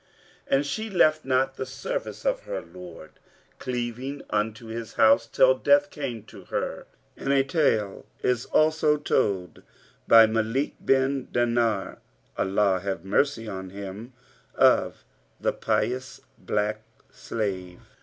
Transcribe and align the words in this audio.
And 0.47 0.65
she 0.65 0.89
left 0.89 1.25
not 1.25 1.57
the 1.57 1.65
service 1.67 2.25
of 2.25 2.45
her 2.45 2.59
Lord, 2.59 3.11
cleaving 3.59 4.23
unto 4.31 4.65
His 4.65 4.93
House, 4.93 5.27
till 5.27 5.53
death 5.53 5.91
came 5.91 6.23
to 6.23 6.45
her." 6.45 6.87
And 7.15 7.31
a 7.31 7.43
tale 7.43 8.07
is 8.23 8.45
also 8.45 8.97
told 8.97 9.61
by 10.07 10.25
Mαlik 10.25 10.73
bin 10.83 11.27
Dνnαr[FN#467] 11.27 11.97
(Allah 12.35 12.79
have 12.79 13.05
mercy 13.05 13.47
on 13.47 13.69
him!) 13.69 14.13
of 14.55 15.03
THE 15.39 15.53
PIOUS 15.53 16.21
BLACK 16.39 16.81
SLAVE. 17.11 17.77